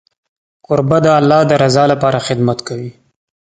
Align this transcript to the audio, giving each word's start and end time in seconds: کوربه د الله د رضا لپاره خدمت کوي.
کوربه 0.65 0.97
د 1.03 1.07
الله 1.19 1.41
د 1.49 1.51
رضا 1.63 1.83
لپاره 1.91 2.23
خدمت 2.27 2.59
کوي. 2.67 2.91